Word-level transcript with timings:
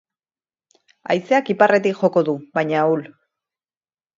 Haizeak 1.15 1.51
iparretik 1.55 1.99
joko 2.01 2.25
du, 2.31 2.35
baina 2.59 2.81
ahul. 2.85 3.05